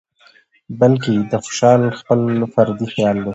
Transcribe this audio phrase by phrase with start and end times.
[0.79, 2.19] بلکې د خوشال خپل
[2.53, 3.29] فردي خيال دى